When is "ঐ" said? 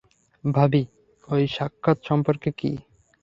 1.27-1.37